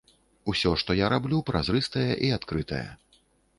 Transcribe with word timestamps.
Усё, 0.53 0.71
што 0.83 0.95
я 0.99 1.09
раблю, 1.15 1.43
празрыстае 1.51 2.09
і 2.25 2.35
адкрытае. 2.41 2.83